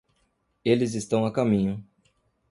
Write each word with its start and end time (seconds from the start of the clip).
Eles 0.65 0.95
estão 0.95 1.27
a 1.27 1.31
caminho. 1.31 1.85